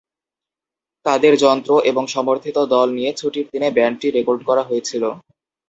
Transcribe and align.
তাদের 1.05 1.33
যন্ত্র 1.43 1.71
এবং 1.89 2.03
সমর্থিত 2.07 2.57
দল 2.73 2.87
নিয়ে 2.97 3.11
ছুটির 3.13 3.45
দিনে 3.51 3.69
ব্যান্ডটি 3.71 4.07
রেকর্ড 4.09 4.41
করা 4.49 4.63
হয়েছিল। 4.69 5.03